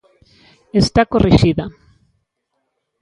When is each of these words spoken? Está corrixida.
Está 0.81 1.01
corrixida. 1.13 1.65